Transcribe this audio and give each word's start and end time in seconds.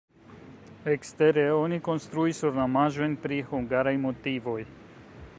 Ekstere 0.93 1.43
oni 1.57 1.77
konstruis 1.87 2.39
ornamaĵojn 2.49 3.13
pri 3.27 3.37
hungaraj 3.53 3.93
motivoj. 4.07 4.57